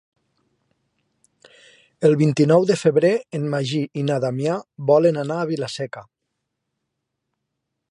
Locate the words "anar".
5.25-5.39